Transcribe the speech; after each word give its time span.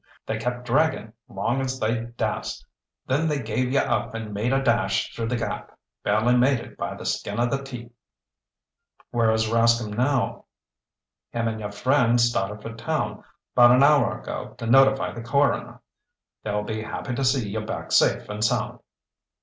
They 0.25 0.39
kept 0.39 0.65
draggin', 0.65 1.13
long 1.29 1.61
as 1.61 1.79
they 1.79 1.99
dast. 2.17 2.65
Then 3.05 3.27
they 3.27 3.39
gave 3.39 3.71
you 3.71 3.77
up 3.81 4.15
and 4.15 4.33
made 4.33 4.51
a 4.51 4.59
dash 4.59 5.13
through 5.13 5.27
the 5.27 5.35
gap. 5.37 5.77
Barely 6.03 6.35
made 6.35 6.59
it 6.59 6.75
by 6.75 6.95
the 6.95 7.05
skin 7.05 7.39
o' 7.39 7.45
their 7.45 7.61
teeth." 7.61 7.91
"Where 9.11 9.29
is 9.31 9.45
Rascomb 9.45 9.95
now?" 9.95 10.45
"Him 11.29 11.47
and 11.47 11.59
your 11.59 11.69
friend 11.71 12.19
started 12.19 12.63
for 12.63 12.73
town 12.73 13.23
'bout 13.53 13.69
an 13.73 13.83
hour 13.83 14.19
ago 14.19 14.55
to 14.57 14.65
notify 14.65 15.11
the 15.13 15.21
coroner. 15.21 15.81
They'll 16.43 16.63
be 16.63 16.81
happy 16.81 17.13
to 17.13 17.23
see 17.23 17.47
you 17.49 17.61
back 17.61 17.91
safe 17.91 18.27
and 18.27 18.43
sound." 18.43 18.79